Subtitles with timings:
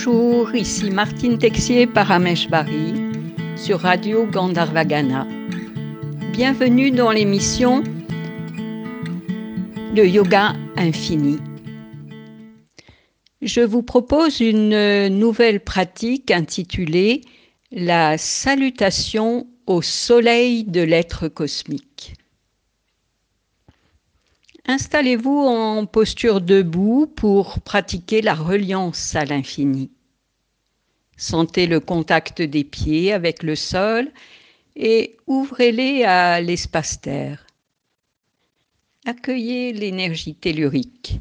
[0.00, 2.94] Bonjour, ici Martine Texier Parameshvari
[3.56, 5.26] sur Radio Gandharvagana.
[6.30, 7.82] Bienvenue dans l'émission
[9.96, 11.38] Le Yoga Infini.
[13.42, 17.22] Je vous propose une nouvelle pratique intitulée
[17.72, 22.14] La salutation au soleil de l'être cosmique.
[24.70, 29.90] Installez-vous en posture debout pour pratiquer la reliance à l'infini.
[31.16, 34.12] Sentez le contact des pieds avec le sol
[34.76, 37.46] et ouvrez-les à l'espace-terre.
[39.06, 41.18] Accueillez l'énergie tellurique.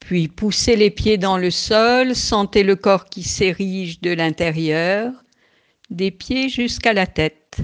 [0.00, 5.12] Puis poussez les pieds dans le sol, sentez le corps qui s'érige de l'intérieur,
[5.88, 7.58] des pieds jusqu'à la tête.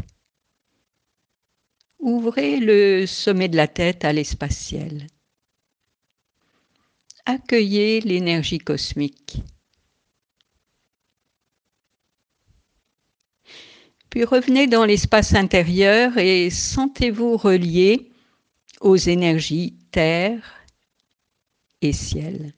[1.98, 5.06] Ouvrez le sommet de la tête à l'espace ciel.
[7.26, 9.42] Accueillez l'énergie cosmique.
[14.10, 18.10] Puis revenez dans l'espace intérieur et sentez-vous relié
[18.80, 20.64] aux énergies terre
[21.82, 22.54] et ciel.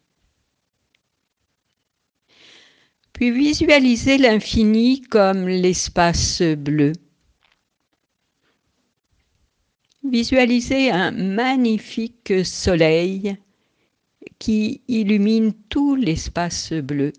[3.13, 6.93] Puis visualisez l'infini comme l'espace bleu.
[10.03, 13.37] Visualisez un magnifique soleil
[14.39, 17.13] qui illumine tout l'espace bleu.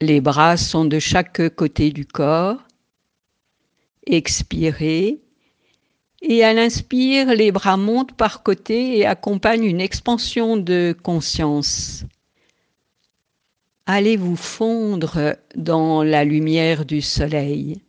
[0.00, 2.66] Les bras sont de chaque côté du corps.
[4.06, 5.20] Expirez.
[6.20, 12.04] Et à l'inspire, les bras montent par côté et accompagnent une expansion de conscience.
[13.86, 17.80] Allez vous fondre dans la lumière du soleil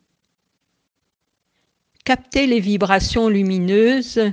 [2.07, 4.31] captez les vibrations lumineuses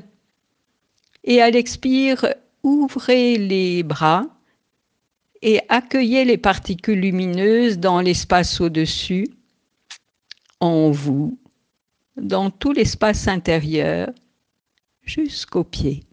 [1.24, 2.24] et à l'expire,
[2.62, 4.28] ouvrez les bras
[5.42, 9.26] et accueillez les particules lumineuses dans l'espace au-dessus,
[10.60, 11.36] en vous,
[12.16, 14.10] dans tout l'espace intérieur,
[15.02, 16.04] jusqu'aux pieds.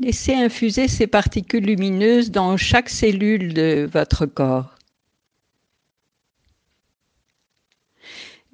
[0.00, 4.74] Laissez infuser ces particules lumineuses dans chaque cellule de votre corps.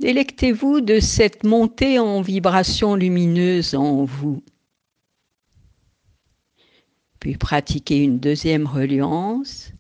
[0.01, 4.43] Délectez-vous de cette montée en vibration lumineuse en vous.
[7.19, 9.73] Puis pratiquez une deuxième reliance.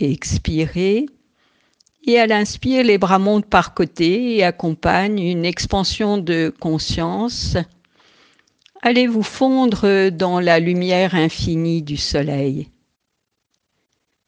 [0.00, 1.06] Expirez.
[2.04, 7.56] Et à l'inspire, les bras montent par côté et accompagnent une expansion de conscience.
[8.82, 12.68] Allez vous fondre dans la lumière infinie du soleil.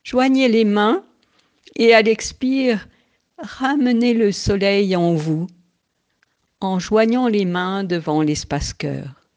[0.05, 1.05] Joignez les mains
[1.75, 2.87] et à l'expire,
[3.43, 5.47] ramenez le soleil en vous
[6.61, 9.29] en joignant les mains devant l'espace-cœur.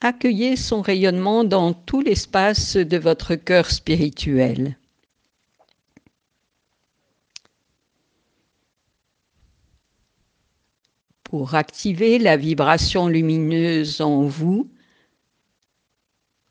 [0.00, 4.78] Accueillez son rayonnement dans tout l'espace de votre cœur spirituel.
[11.24, 14.70] Pour activer la vibration lumineuse en vous,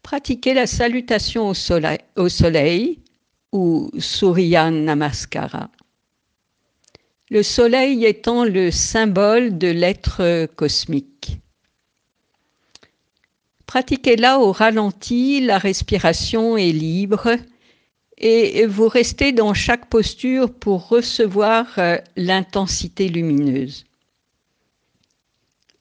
[0.04, 3.00] pratiquez la salutation au soleil, au soleil
[3.56, 5.70] ou Surya Namaskara.
[7.30, 11.38] Le soleil étant le symbole de l'être cosmique.
[13.66, 17.38] Pratiquez-la au ralenti, la respiration est libre
[18.18, 23.86] et vous restez dans chaque posture pour recevoir euh, l'intensité lumineuse.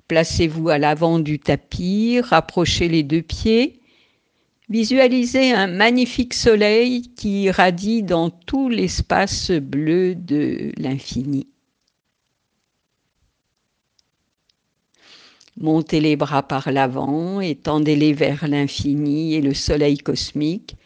[0.09, 3.81] Placez-vous à l'avant du tapis, rapprochez les deux pieds
[4.71, 11.49] Visualisez un magnifique soleil qui irradie dans tout l'espace bleu de l'infini.
[15.59, 20.77] Montez les bras par l'avant, étendez-les vers l'infini et le soleil cosmique.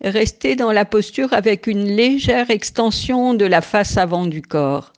[0.00, 4.92] Restez dans la posture avec une légère extension de la face avant du corps.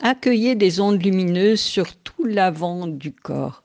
[0.00, 3.64] Accueillez des ondes lumineuses sur tout l'avant du corps.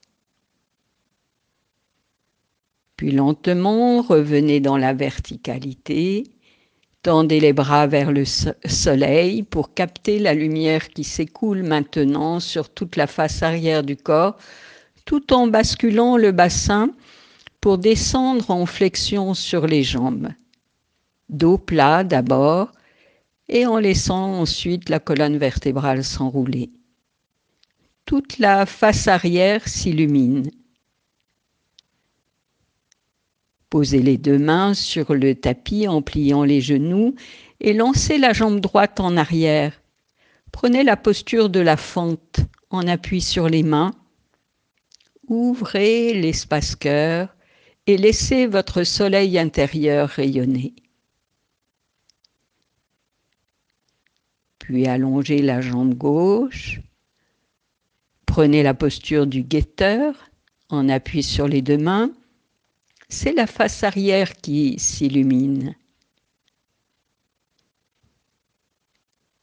[3.10, 6.24] Lentement, revenez dans la verticalité.
[7.02, 12.96] Tendez les bras vers le soleil pour capter la lumière qui s'écoule maintenant sur toute
[12.96, 14.38] la face arrière du corps,
[15.04, 16.90] tout en basculant le bassin
[17.60, 20.28] pour descendre en flexion sur les jambes.
[21.28, 22.72] Dos plat d'abord
[23.48, 26.70] et en laissant ensuite la colonne vertébrale s'enrouler.
[28.06, 30.50] Toute la face arrière s'illumine.
[33.70, 37.14] Posez les deux mains sur le tapis en pliant les genoux
[37.60, 39.80] et lancez la jambe droite en arrière
[40.54, 42.38] Prenez la posture de la fente
[42.70, 43.90] en appui sur les mains.
[45.26, 47.34] Ouvrez l'espace cœur
[47.88, 50.72] et laissez votre soleil intérieur rayonner.
[54.60, 56.80] Puis allongez la jambe gauche.
[58.24, 60.30] Prenez la posture du guetteur
[60.68, 62.12] en appui sur les deux mains.
[63.16, 65.76] C'est la face arrière qui s'illumine.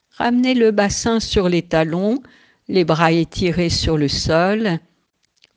[0.10, 2.22] Ramenez le bassin sur les talons,
[2.68, 4.78] les bras étirés sur le sol,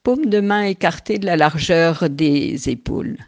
[0.05, 3.19] paume de main écartée de la largeur des épaules.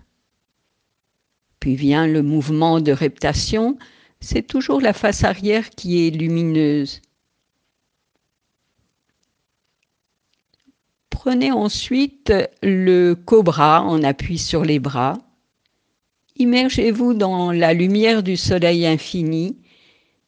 [1.58, 3.76] Puis vient le mouvement de reptation,
[4.20, 7.02] c'est toujours la face arrière qui est lumineuse.
[11.26, 12.32] Prenez ensuite
[12.62, 15.18] le cobra en appui sur les bras.
[16.36, 19.58] Immergez-vous dans la lumière du soleil infini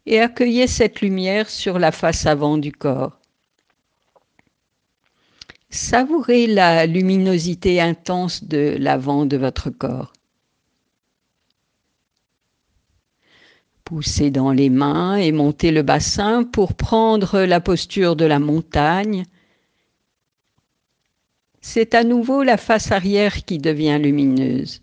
[0.06, 3.20] et accueillez cette lumière sur la face avant du corps.
[5.70, 10.12] Savourez la luminosité intense de l'avant de votre corps.
[13.84, 19.24] Poussez dans les mains et montez le bassin pour prendre la posture de la montagne.
[21.60, 24.82] C'est à nouveau la face arrière qui devient lumineuse.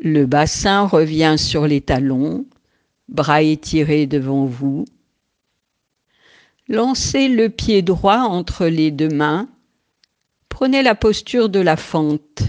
[0.00, 2.46] Le bassin revient sur les talons,
[3.08, 4.84] bras étirés devant vous.
[6.68, 9.48] Lancez le pied droit entre les deux mains.
[10.48, 12.42] Prenez la posture de la fente.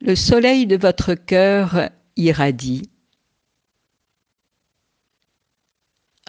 [0.00, 2.88] Le soleil de votre cœur irradie.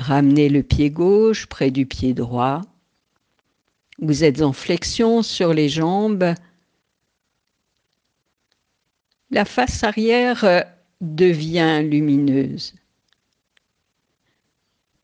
[0.01, 2.61] Ramenez le pied gauche près du pied droit.
[3.99, 6.33] Vous êtes en flexion sur les jambes
[9.31, 10.61] la face arrière euh,
[10.99, 12.73] devient lumineuse.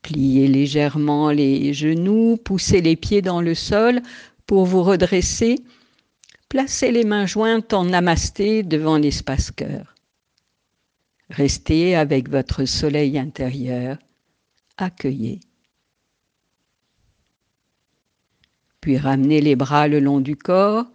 [0.02, 4.02] Pliez légèrement les genoux, poussez les pieds dans le sol
[4.46, 5.56] pour vous redresser.
[6.48, 9.94] Placez les mains jointes en namasté devant l'espace cœur.
[11.30, 13.98] Restez avec votre soleil intérieur.
[14.78, 15.40] Accueillez.
[18.80, 20.86] Puis ramenez les bras le long du corps.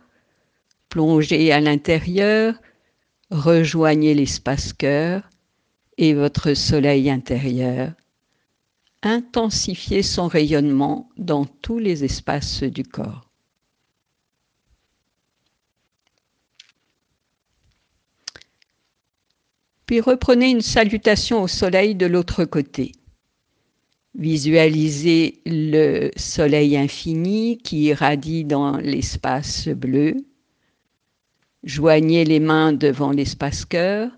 [0.89, 2.55] Plongez à l'intérieur
[3.33, 5.29] rejoignez l'espace cœur
[5.97, 7.93] et votre soleil intérieur.
[9.01, 13.29] Intensifiez son rayonnement dans tous les espaces du corps.
[19.85, 22.93] Puis reprenez une salutation au soleil de l'autre côté.
[24.15, 30.15] Visualisez le soleil infini qui irradie dans l'espace bleu
[31.63, 34.11] Joignez les mains devant l'espace cœur.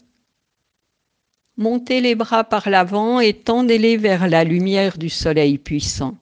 [1.57, 6.17] Montez les bras par l'avant et tendez-les vers la lumière du soleil puissant.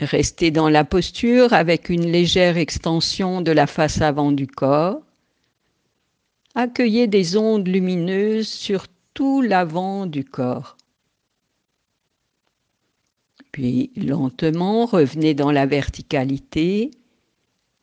[0.00, 5.02] Restez dans la posture avec une légère extension de la face avant du corps.
[6.54, 10.78] Accueillez des ondes lumineuses sur tout l'avant du corps.
[13.52, 16.90] Puis lentement revenez dans la verticalité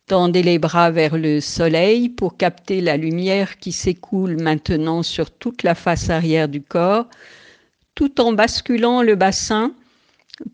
[0.07, 5.63] Tendez les bras vers le soleil pour capter la lumière qui s'écoule maintenant sur toute
[5.63, 7.09] la face arrière du corps,
[7.93, 9.73] tout en basculant le bassin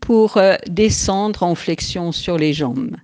[0.00, 2.96] pour euh, descendre en flexion sur les jambes.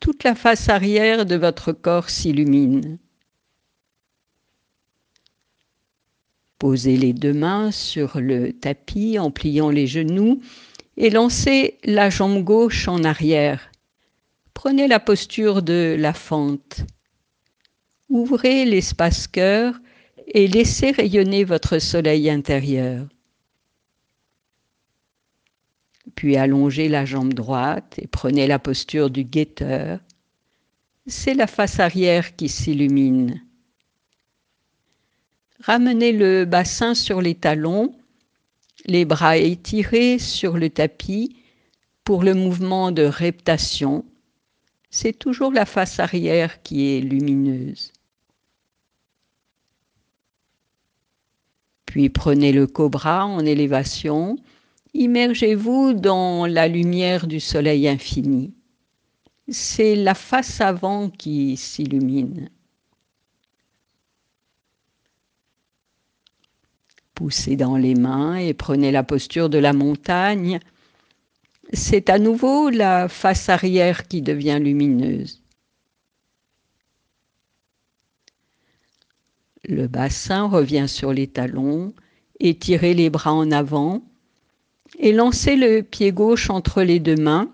[0.00, 2.96] Toute la face arrière de votre corps s'illumine.
[6.60, 10.40] Posez les deux mains sur le tapis en pliant les genoux
[10.98, 13.70] et lancez la jambe gauche en arrière
[14.52, 16.82] Prenez la posture de la fente.
[18.10, 19.80] Ouvrez l'espace cœur
[20.26, 23.08] et laissez rayonner votre soleil intérieur.
[26.14, 29.98] Puis allongez la jambe droite et prenez la posture du guetteur.
[31.06, 33.40] C'est la face arrière qui s'illumine.
[35.62, 37.94] Ramenez le bassin sur les talons,
[38.86, 41.36] les bras étirés sur le tapis
[42.04, 44.04] pour le mouvement de reptation
[44.90, 47.92] c'est toujours la face arrière qui est lumineuse.
[51.86, 54.36] Puis prenez le cobra en élévation,
[54.94, 58.52] immergez-vous dans la lumière du soleil infini.
[59.48, 62.50] C'est la face avant qui s'illumine.
[67.20, 70.58] Poussez dans les mains et prenez la posture de la montagne
[71.70, 75.42] c'est à nouveau la face arrière qui devient lumineuse.
[79.68, 81.92] Le bassin revient sur les talons,
[82.38, 84.02] étirez les bras en avant
[84.98, 87.52] et lancez le pied gauche entre les deux mains.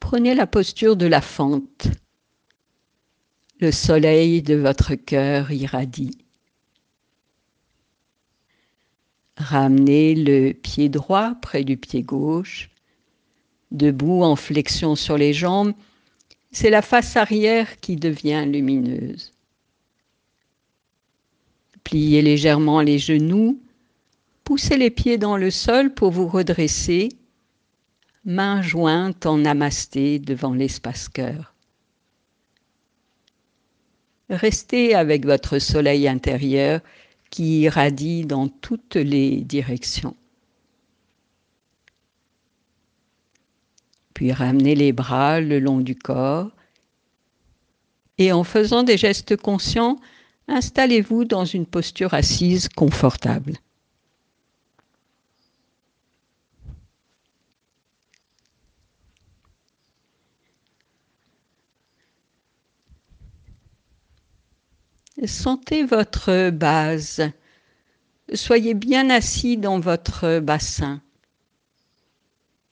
[0.00, 1.88] Prenez la posture de la fente.
[3.58, 6.18] Le soleil de votre cœur irradie.
[9.40, 12.68] Ramenez le pied droit près du pied gauche.
[13.70, 15.72] Debout en flexion sur les jambes,
[16.52, 19.32] c'est la face arrière qui devient lumineuse.
[21.84, 23.58] Pliez légèrement les genoux,
[24.44, 27.08] poussez les pieds dans le sol pour vous redresser,
[28.26, 31.54] mains jointes en namasté devant l'espace cœur.
[34.28, 36.82] Restez avec votre soleil intérieur
[37.30, 40.16] qui irradie dans toutes les directions.
[44.14, 46.50] Puis ramenez les bras le long du corps
[48.18, 49.98] et en faisant des gestes conscients,
[50.46, 53.54] installez-vous dans une posture assise confortable.
[65.26, 67.30] Sentez votre base.
[68.32, 71.02] Soyez bien assis dans votre bassin.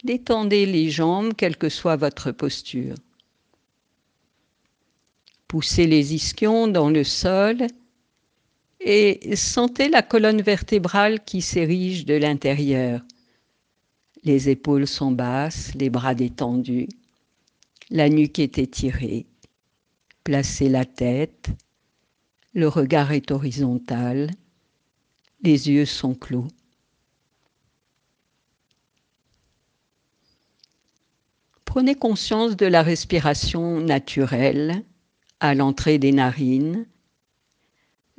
[0.04, 2.94] Détendez les jambes, quelle que soit votre posture.
[5.46, 7.66] Poussez les ischions dans le sol
[8.80, 13.02] et sentez la colonne vertébrale qui s'érige de l'intérieur.
[14.24, 16.88] Les épaules sont basses, les bras détendus,
[17.90, 19.26] la nuque est étirée.
[20.22, 21.50] Placez la tête,
[22.58, 24.30] le regard est horizontal,
[25.42, 26.48] les yeux sont clos.
[31.64, 34.82] Prenez conscience de la respiration naturelle
[35.38, 36.86] à l'entrée des narines.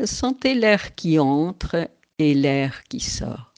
[0.05, 3.53] Sentez l'air qui entre et l'air qui sort.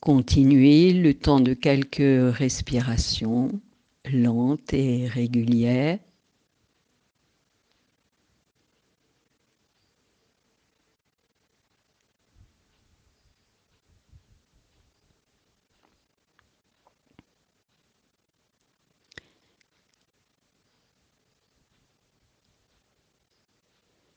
[0.00, 3.58] Continuez le temps de quelques respirations
[4.12, 5.98] lentes et régulières.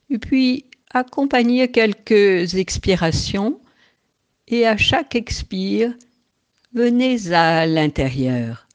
[0.09, 3.59] Et puis, accompagnez quelques expirations
[4.47, 5.93] et à chaque expire,
[6.73, 8.68] venez à l'intérieur.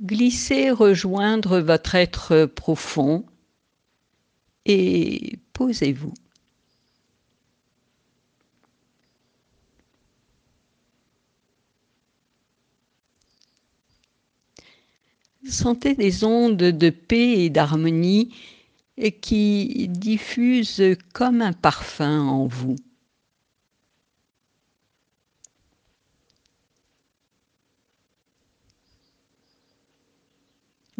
[0.00, 3.24] Glissez rejoindre votre être profond
[4.64, 6.14] et posez-vous.
[15.48, 18.34] Sentez des ondes de paix et d'harmonie
[19.20, 20.82] qui diffuse
[21.12, 22.76] comme un parfum en vous.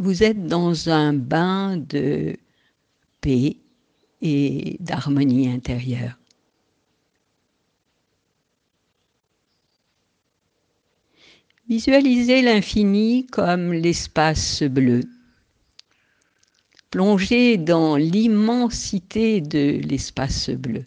[0.02, 2.36] Vous êtes dans un bain de
[3.20, 3.56] paix
[4.20, 6.18] et d'harmonie intérieure.
[11.68, 15.02] Visualisez l'infini comme l'espace bleu
[16.92, 20.84] plongez dans l'immensité de l'espace bleu.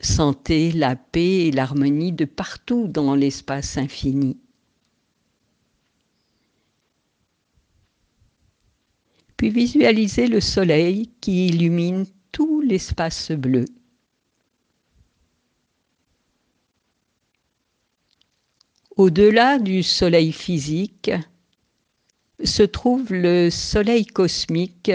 [0.00, 4.38] Sentez la paix et l'harmonie de partout dans l'espace infini.
[9.36, 13.64] Puis visualisez le soleil qui illumine tout l'espace bleu.
[18.96, 21.10] Au-delà du soleil physique,
[22.42, 24.92] se trouve le soleil cosmique,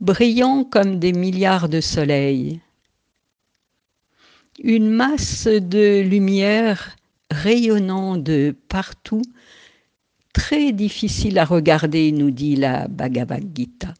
[0.00, 2.60] brillant comme des milliards de soleils.
[4.62, 6.96] Une masse de lumière
[7.30, 9.22] rayonnant de partout,
[10.36, 13.94] très difficile à regarder, nous dit la Bhagavad Gita.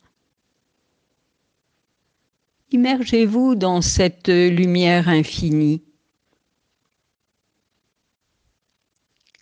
[2.72, 5.82] Immergez-vous dans cette lumière infinie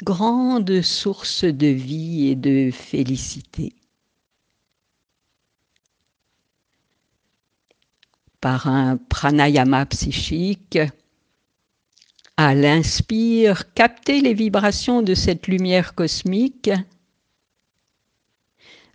[0.05, 3.73] grande source de vie et de félicité.
[8.41, 10.79] Par un pranayama psychique,
[12.37, 16.71] à l'inspire, captez les vibrations de cette lumière cosmique.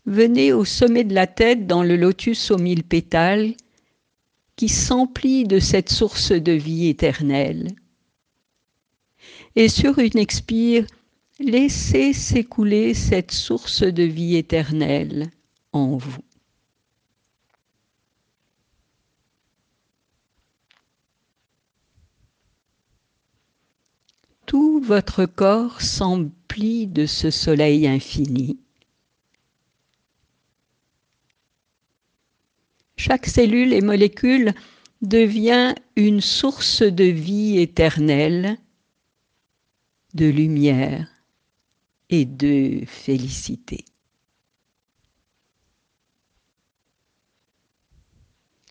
[0.06, 3.54] Venez au sommet de la tête dans le lotus aux mille pétales
[4.56, 7.70] qui s'emplit de cette source de vie éternelle.
[9.56, 10.86] Et sur une expire,
[11.42, 15.30] Laissez s'écouler cette source de vie éternelle
[15.72, 16.18] en vous.
[24.50, 28.58] Tout votre corps s'emplit de ce soleil infini.
[32.98, 34.56] Chaque cellule et molécule
[35.04, 38.58] devient une source de vie éternelle,
[40.16, 41.08] de lumière
[42.10, 43.86] et de félicité.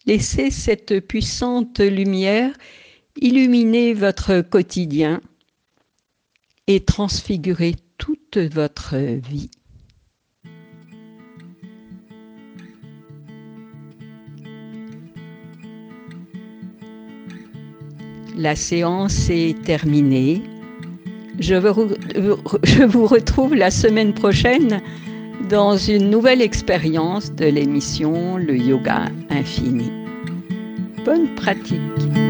[0.07, 2.53] Laissez cette puissante lumière
[3.15, 5.21] illuminer votre quotidien
[6.69, 9.51] et transfigurer toute votre vie.
[18.37, 20.43] La séance est terminée.
[21.41, 21.55] Je
[22.87, 24.81] vous, retrouve la semaine prochaine
[25.49, 29.91] dans une nouvelle expérience de l'émission Le Yoga Infini.
[31.05, 32.28] Bonne pratique